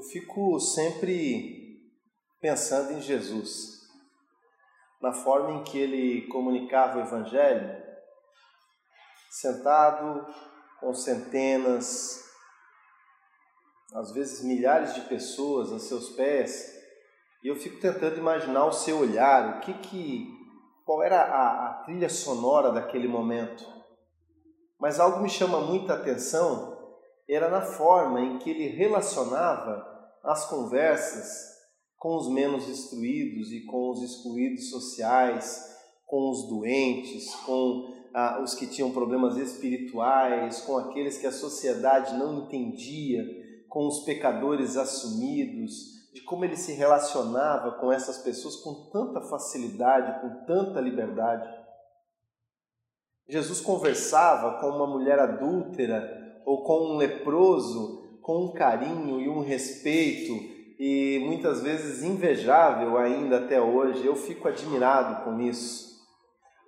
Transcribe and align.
Eu 0.00 0.04
fico 0.04 0.58
sempre 0.58 1.78
pensando 2.40 2.92
em 2.94 3.02
Jesus, 3.02 3.82
na 4.98 5.12
forma 5.12 5.50
em 5.50 5.62
que 5.62 5.76
ele 5.76 6.26
comunicava 6.28 6.96
o 6.96 7.02
Evangelho, 7.02 7.70
sentado 9.30 10.26
com 10.80 10.94
centenas, 10.94 12.24
às 13.94 14.10
vezes 14.12 14.42
milhares 14.42 14.94
de 14.94 15.02
pessoas 15.02 15.70
a 15.70 15.78
seus 15.78 16.08
pés, 16.16 16.72
e 17.44 17.48
eu 17.48 17.56
fico 17.56 17.78
tentando 17.78 18.16
imaginar 18.16 18.64
o 18.64 18.72
seu 18.72 19.00
olhar, 19.00 19.58
o 19.58 19.60
que 19.60 19.74
que, 19.74 20.26
qual 20.86 21.02
era 21.02 21.20
a, 21.20 21.66
a 21.66 21.74
trilha 21.82 22.08
sonora 22.08 22.72
daquele 22.72 23.06
momento. 23.06 23.66
Mas 24.80 24.98
algo 24.98 25.20
me 25.20 25.28
chama 25.28 25.60
muita 25.60 25.92
atenção 25.92 26.79
era 27.34 27.48
na 27.48 27.62
forma 27.62 28.20
em 28.20 28.38
que 28.38 28.50
ele 28.50 28.66
relacionava 28.66 29.86
as 30.22 30.46
conversas 30.46 31.50
com 31.96 32.16
os 32.16 32.28
menos 32.28 32.68
instruídos 32.68 33.52
e 33.52 33.64
com 33.66 33.90
os 33.90 34.02
excluídos 34.02 34.70
sociais, 34.70 35.76
com 36.06 36.30
os 36.30 36.48
doentes, 36.48 37.34
com 37.46 37.94
ah, 38.12 38.40
os 38.42 38.54
que 38.54 38.66
tinham 38.66 38.90
problemas 38.90 39.36
espirituais, 39.36 40.60
com 40.62 40.76
aqueles 40.76 41.18
que 41.18 41.26
a 41.26 41.32
sociedade 41.32 42.16
não 42.16 42.44
entendia, 42.44 43.22
com 43.68 43.86
os 43.86 44.00
pecadores 44.00 44.76
assumidos, 44.76 45.72
de 46.12 46.22
como 46.22 46.44
ele 46.44 46.56
se 46.56 46.72
relacionava 46.72 47.78
com 47.78 47.92
essas 47.92 48.18
pessoas 48.18 48.56
com 48.56 48.90
tanta 48.90 49.20
facilidade, 49.20 50.20
com 50.20 50.44
tanta 50.44 50.80
liberdade. 50.80 51.48
Jesus 53.28 53.60
conversava 53.60 54.58
com 54.58 54.70
uma 54.70 54.88
mulher 54.88 55.20
adúltera 55.20 56.19
ou 56.44 56.62
com 56.64 56.92
um 56.92 56.96
leproso 56.96 58.00
com 58.22 58.44
um 58.44 58.52
carinho 58.52 59.20
e 59.20 59.28
um 59.28 59.42
respeito 59.42 60.32
e 60.78 61.20
muitas 61.26 61.62
vezes 61.62 62.02
invejável 62.02 62.96
ainda 62.96 63.38
até 63.38 63.60
hoje. 63.60 64.06
Eu 64.06 64.14
fico 64.14 64.46
admirado 64.46 65.24
com 65.24 65.40
isso. 65.40 65.90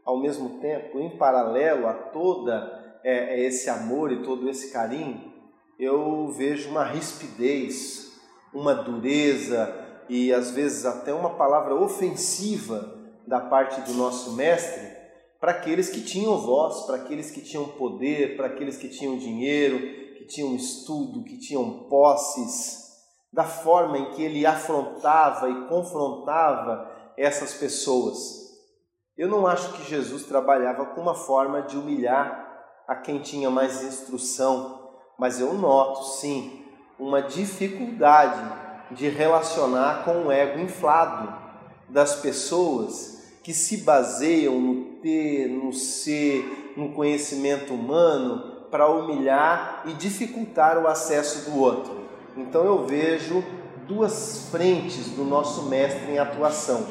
Ao 0.04 0.20
mesmo 0.20 0.60
tempo, 0.60 0.98
em 0.98 1.16
paralelo 1.16 1.86
a 1.86 1.94
toda 1.94 2.98
é, 3.04 3.36
é 3.36 3.46
esse 3.46 3.70
amor 3.70 4.10
e 4.10 4.22
todo 4.22 4.48
esse 4.48 4.72
carinho, 4.72 5.32
eu 5.78 6.28
vejo 6.28 6.70
uma 6.70 6.84
rispidez, 6.84 8.12
uma 8.52 8.74
dureza 8.74 9.72
e 10.08 10.32
às 10.32 10.50
vezes 10.50 10.84
até 10.84 11.14
uma 11.14 11.30
palavra 11.30 11.74
ofensiva 11.74 12.98
da 13.26 13.40
parte 13.40 13.80
do 13.82 13.94
nosso 13.94 14.32
mestre 14.32 15.01
para 15.42 15.50
aqueles 15.50 15.88
que 15.88 16.00
tinham 16.00 16.38
voz, 16.38 16.82
para 16.82 16.94
aqueles 16.94 17.32
que 17.32 17.40
tinham 17.40 17.64
poder, 17.64 18.36
para 18.36 18.46
aqueles 18.46 18.76
que 18.76 18.88
tinham 18.88 19.18
dinheiro, 19.18 19.76
que 20.14 20.24
tinham 20.24 20.54
estudo, 20.54 21.24
que 21.24 21.36
tinham 21.36 21.88
posses, 21.88 22.92
da 23.32 23.42
forma 23.42 23.98
em 23.98 24.10
que 24.12 24.22
ele 24.22 24.46
afrontava 24.46 25.50
e 25.50 25.66
confrontava 25.66 26.88
essas 27.16 27.54
pessoas. 27.54 28.52
Eu 29.18 29.26
não 29.26 29.44
acho 29.44 29.72
que 29.72 29.90
Jesus 29.90 30.22
trabalhava 30.22 30.86
com 30.86 31.00
uma 31.00 31.16
forma 31.16 31.62
de 31.62 31.76
humilhar 31.76 32.62
a 32.86 32.94
quem 32.94 33.18
tinha 33.18 33.50
mais 33.50 33.82
instrução, 33.82 34.92
mas 35.18 35.40
eu 35.40 35.54
noto 35.54 36.04
sim 36.04 36.64
uma 37.00 37.20
dificuldade 37.20 38.94
de 38.94 39.08
relacionar 39.08 40.04
com 40.04 40.26
o 40.26 40.30
ego 40.30 40.60
inflado 40.60 41.36
das 41.88 42.14
pessoas 42.14 43.20
que 43.42 43.52
se 43.52 43.78
baseiam 43.78 44.60
no 44.60 44.91
ter, 45.02 45.48
no 45.48 45.72
ser, 45.72 46.74
no 46.76 46.90
conhecimento 46.90 47.74
humano 47.74 48.66
para 48.70 48.88
humilhar 48.88 49.82
e 49.86 49.92
dificultar 49.92 50.78
o 50.78 50.86
acesso 50.86 51.50
do 51.50 51.58
outro. 51.58 51.92
Então 52.36 52.64
eu 52.64 52.86
vejo 52.86 53.44
duas 53.86 54.48
frentes 54.50 55.10
do 55.10 55.24
nosso 55.24 55.64
mestre 55.68 56.12
em 56.12 56.18
atuação. 56.18 56.86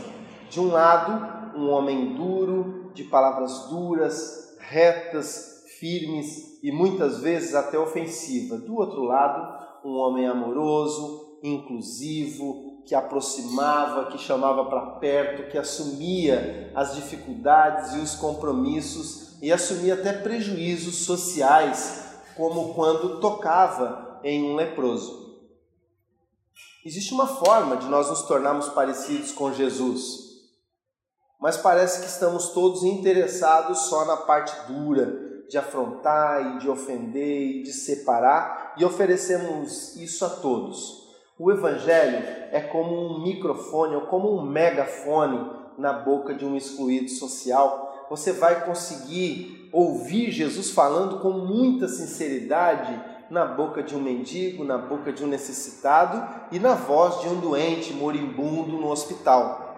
De 0.49 0.59
um 0.59 0.67
lado, 0.67 1.57
um 1.57 1.69
homem 1.69 2.13
duro, 2.13 2.91
de 2.93 3.03
palavras 3.05 3.67
duras, 3.69 4.55
retas, 4.59 5.63
firmes 5.79 6.59
e 6.61 6.71
muitas 6.71 7.21
vezes 7.21 7.55
até 7.55 7.79
ofensiva. 7.79 8.57
Do 8.57 8.75
outro 8.75 9.03
lado, 9.03 9.65
um 9.83 9.97
homem 9.97 10.27
amoroso, 10.27 11.30
inclusivo, 11.43 12.83
que 12.85 12.95
aproximava, 12.95 14.11
que 14.11 14.17
chamava 14.17 14.65
para 14.65 14.99
perto, 14.99 15.49
que 15.49 15.57
assumia 15.57 16.71
as 16.75 16.95
dificuldades 16.95 17.93
e 17.93 17.99
os 17.99 18.15
compromissos 18.15 19.37
e 19.41 19.51
assumia 19.51 19.95
até 19.95 20.13
prejuízos 20.13 21.05
sociais, 21.05 22.19
como 22.35 22.73
quando 22.73 23.19
tocava 23.19 24.19
em 24.23 24.43
um 24.43 24.55
leproso. 24.55 25.21
Existe 26.85 27.13
uma 27.13 27.27
forma 27.27 27.77
de 27.77 27.87
nós 27.87 28.09
nos 28.09 28.23
tornarmos 28.23 28.69
parecidos 28.69 29.31
com 29.31 29.53
Jesus, 29.53 30.31
mas 31.39 31.57
parece 31.57 32.01
que 32.01 32.07
estamos 32.07 32.49
todos 32.49 32.83
interessados 32.83 33.79
só 33.83 34.05
na 34.05 34.17
parte 34.17 34.71
dura, 34.71 35.31
de 35.47 35.57
afrontar 35.57 36.55
e 36.55 36.59
de 36.59 36.69
ofender 36.69 37.57
e 37.57 37.63
de 37.63 37.73
separar, 37.73 38.73
e 38.77 38.85
oferecemos 38.85 39.95
isso 39.97 40.23
a 40.23 40.29
todos. 40.29 41.10
O 41.39 41.51
Evangelho 41.51 42.23
é 42.51 42.59
como 42.59 42.93
um 42.93 43.23
microfone 43.23 43.95
ou 43.95 44.01
como 44.01 44.35
um 44.35 44.41
megafone 44.41 45.49
na 45.77 45.93
boca 45.93 46.33
de 46.33 46.45
um 46.45 46.55
excluído 46.55 47.09
social. 47.09 48.05
Você 48.09 48.33
vai 48.33 48.65
conseguir 48.65 49.69
ouvir 49.71 50.31
Jesus 50.31 50.71
falando 50.71 51.19
com 51.19 51.31
muita 51.31 51.87
sinceridade 51.87 52.99
na 53.29 53.45
boca 53.45 53.81
de 53.81 53.95
um 53.95 54.01
mendigo, 54.01 54.65
na 54.65 54.77
boca 54.77 55.13
de 55.13 55.23
um 55.23 55.27
necessitado 55.27 56.21
e 56.51 56.59
na 56.59 56.73
voz 56.73 57.21
de 57.21 57.29
um 57.29 57.39
doente 57.39 57.93
moribundo 57.93 58.73
no 58.73 58.91
hospital. 58.91 59.69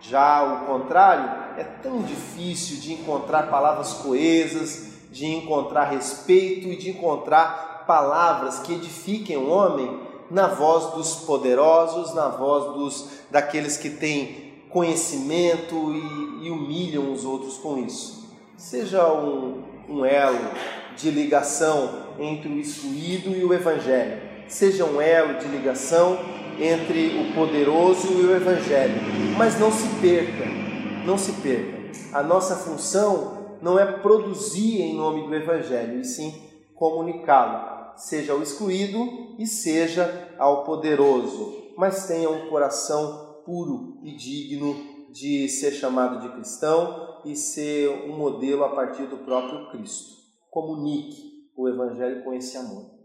Já 0.00 0.42
o 0.42 0.66
contrário, 0.66 1.46
é 1.56 1.64
tão 1.64 2.02
difícil 2.02 2.80
de 2.80 2.92
encontrar 2.92 3.48
palavras 3.48 3.94
coesas, 3.94 4.88
de 5.10 5.24
encontrar 5.24 5.84
respeito 5.84 6.68
e 6.68 6.76
de 6.76 6.90
encontrar 6.90 7.84
palavras 7.86 8.58
que 8.58 8.74
edifiquem 8.74 9.36
o 9.36 9.48
homem 9.48 10.15
na 10.30 10.48
voz 10.48 10.94
dos 10.94 11.14
poderosos, 11.24 12.14
na 12.14 12.28
voz 12.28 12.74
dos 12.74 13.08
daqueles 13.30 13.76
que 13.76 13.90
têm 13.90 14.54
conhecimento 14.70 15.74
e, 15.92 16.46
e 16.46 16.50
humilham 16.50 17.12
os 17.12 17.24
outros 17.24 17.58
com 17.58 17.78
isso. 17.78 18.26
Seja 18.56 19.12
um, 19.12 19.62
um 19.88 20.04
elo 20.04 20.50
de 20.96 21.10
ligação 21.10 22.06
entre 22.18 22.48
o 22.48 22.58
excluído 22.58 23.30
e 23.30 23.44
o 23.44 23.52
evangelho. 23.52 24.20
Seja 24.48 24.84
um 24.84 25.00
elo 25.00 25.38
de 25.38 25.46
ligação 25.46 26.18
entre 26.58 27.20
o 27.20 27.34
poderoso 27.34 28.08
e 28.12 28.26
o 28.26 28.34
evangelho. 28.34 29.00
Mas 29.36 29.58
não 29.58 29.70
se 29.70 29.86
perca, 30.00 30.44
não 31.04 31.18
se 31.18 31.32
perca. 31.32 31.76
A 32.12 32.22
nossa 32.22 32.56
função 32.56 33.56
não 33.60 33.78
é 33.78 33.84
produzir 33.84 34.80
em 34.80 34.94
nome 34.94 35.26
do 35.26 35.34
evangelho, 35.34 36.00
e 36.00 36.04
sim 36.04 36.34
comunicá-lo 36.74 37.75
seja 37.96 38.32
ao 38.32 38.42
excluído 38.42 39.34
e 39.38 39.46
seja 39.46 40.34
ao 40.38 40.64
poderoso, 40.64 41.72
mas 41.76 42.06
tenha 42.06 42.30
um 42.30 42.48
coração 42.48 43.42
puro 43.44 44.00
e 44.02 44.14
digno 44.16 44.74
de 45.12 45.48
ser 45.48 45.72
chamado 45.72 46.20
de 46.20 46.34
cristão 46.34 47.22
e 47.24 47.34
ser 47.34 47.88
um 48.08 48.16
modelo 48.16 48.64
a 48.64 48.74
partir 48.74 49.06
do 49.06 49.18
próprio 49.18 49.70
Cristo. 49.70 50.16
Comunique 50.50 51.50
o 51.56 51.68
Evangelho 51.68 52.22
com 52.22 52.34
esse 52.34 52.56
amor. 52.56 52.95